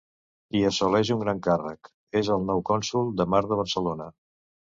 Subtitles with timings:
[0.59, 1.89] I assoleix un gran càrrec:
[2.23, 4.11] és el nou cònsol de mar de Barcelona.